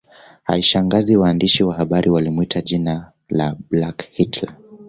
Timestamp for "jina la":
2.61-3.55